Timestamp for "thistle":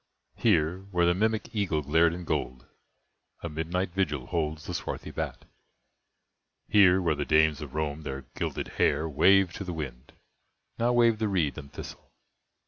11.71-12.09